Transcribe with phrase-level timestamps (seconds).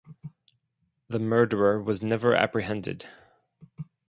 [1.09, 3.05] The murderer was never apprehended.